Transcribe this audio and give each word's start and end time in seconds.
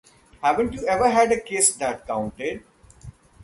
Haven't 0.41 0.73
you 0.73 0.83
ever 0.87 1.07
had 1.09 1.31
a 1.31 1.39
kiss 1.39 1.75
that 1.75 2.07
counted? 2.07 2.63